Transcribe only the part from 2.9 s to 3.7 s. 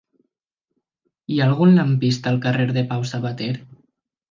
Pau Sabater?